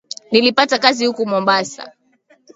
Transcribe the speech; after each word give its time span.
Nilipata 0.31 0.77
kazi 0.79 1.05
huku 1.05 1.25
mombasa 1.25 1.91